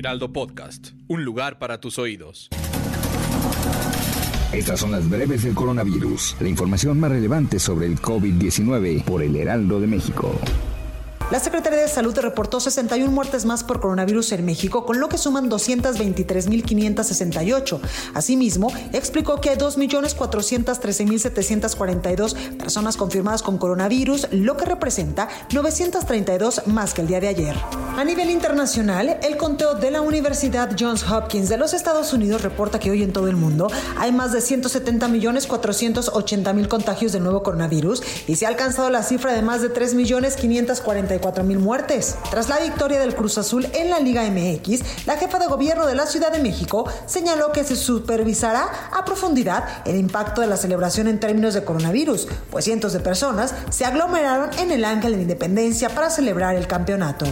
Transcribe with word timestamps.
Heraldo 0.00 0.32
Podcast, 0.32 0.92
un 1.08 1.24
lugar 1.26 1.58
para 1.58 1.78
tus 1.78 1.98
oídos. 1.98 2.48
Estas 4.50 4.80
son 4.80 4.92
las 4.92 5.10
breves 5.10 5.42
del 5.42 5.54
coronavirus, 5.54 6.38
la 6.40 6.48
información 6.48 6.98
más 6.98 7.10
relevante 7.10 7.58
sobre 7.58 7.84
el 7.84 8.00
COVID-19 8.00 9.04
por 9.04 9.22
el 9.22 9.36
Heraldo 9.36 9.78
de 9.78 9.86
México. 9.86 10.34
La 11.30 11.38
Secretaría 11.38 11.80
de 11.80 11.88
Salud 11.88 12.18
reportó 12.18 12.60
61 12.60 13.12
muertes 13.12 13.44
más 13.44 13.62
por 13.62 13.82
coronavirus 13.82 14.32
en 14.32 14.46
México, 14.46 14.86
con 14.86 15.00
lo 15.00 15.10
que 15.10 15.18
suman 15.18 15.50
223.568. 15.50 17.80
Asimismo, 18.14 18.72
explicó 18.94 19.42
que 19.42 19.50
hay 19.50 19.58
2.413.742 19.58 22.56
personas 22.56 22.96
confirmadas 22.96 23.42
con 23.42 23.58
coronavirus, 23.58 24.28
lo 24.32 24.56
que 24.56 24.64
representa 24.64 25.28
932 25.52 26.68
más 26.68 26.94
que 26.94 27.02
el 27.02 27.06
día 27.06 27.20
de 27.20 27.28
ayer. 27.28 27.56
A 28.00 28.04
nivel 28.04 28.30
internacional, 28.30 29.18
el 29.22 29.36
conteo 29.36 29.74
de 29.74 29.90
la 29.90 30.00
Universidad 30.00 30.70
Johns 30.78 31.04
Hopkins 31.06 31.50
de 31.50 31.58
los 31.58 31.74
Estados 31.74 32.14
Unidos 32.14 32.40
reporta 32.40 32.78
que 32.78 32.90
hoy 32.90 33.02
en 33.02 33.12
todo 33.12 33.28
el 33.28 33.36
mundo 33.36 33.70
hay 33.98 34.10
más 34.10 34.32
de 34.32 34.38
170.480.000 34.38 36.66
contagios 36.66 37.12
del 37.12 37.24
nuevo 37.24 37.42
coronavirus 37.42 38.02
y 38.26 38.36
se 38.36 38.46
ha 38.46 38.48
alcanzado 38.48 38.88
la 38.88 39.02
cifra 39.02 39.34
de 39.34 39.42
más 39.42 39.60
de 39.60 39.70
3.544.000 39.70 41.44
mil 41.44 41.58
muertes. 41.58 42.16
Tras 42.30 42.48
la 42.48 42.58
victoria 42.58 43.00
del 43.00 43.14
Cruz 43.14 43.36
Azul 43.36 43.68
en 43.74 43.90
la 43.90 44.00
Liga 44.00 44.22
MX, 44.22 45.06
la 45.06 45.18
jefa 45.18 45.38
de 45.38 45.48
gobierno 45.48 45.84
de 45.84 45.94
la 45.94 46.06
Ciudad 46.06 46.32
de 46.32 46.38
México 46.38 46.90
señaló 47.04 47.52
que 47.52 47.64
se 47.64 47.76
supervisará 47.76 48.88
a 48.94 49.04
profundidad 49.04 49.82
el 49.84 49.96
impacto 49.96 50.40
de 50.40 50.46
la 50.46 50.56
celebración 50.56 51.06
en 51.06 51.20
términos 51.20 51.52
de 51.52 51.64
coronavirus, 51.64 52.28
pues 52.50 52.64
cientos 52.64 52.94
de 52.94 53.00
personas 53.00 53.54
se 53.68 53.84
aglomeraron 53.84 54.48
en 54.58 54.70
el 54.70 54.86
Ángel 54.86 55.10
de 55.10 55.18
la 55.18 55.22
Independencia 55.24 55.90
para 55.90 56.08
celebrar 56.08 56.56
el 56.56 56.66
campeonato. 56.66 57.26